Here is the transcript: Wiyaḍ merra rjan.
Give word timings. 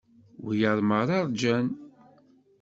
Wiyaḍ 0.45 0.79
merra 0.89 1.17
rjan. 1.27 1.67